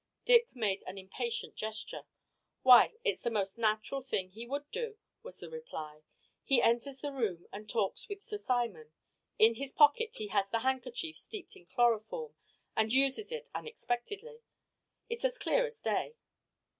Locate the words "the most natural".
3.21-4.01